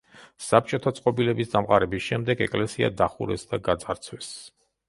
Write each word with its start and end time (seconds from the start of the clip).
საბჭოთა 0.43 0.93
წყობილების 0.99 1.51
დამყარების 1.51 2.05
შემდეგ 2.07 2.41
ეკლესია 2.47 2.91
დახურეს 3.03 3.47
და 3.53 3.61
გაძარცვეს. 3.69 4.33